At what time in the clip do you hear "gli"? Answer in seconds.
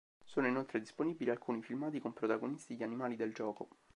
2.75-2.81